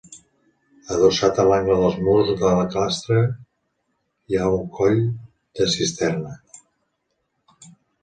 [0.95, 5.01] Adossat a l’angle dels murs de la clastra hi ha un coll
[5.61, 6.37] de cisterna.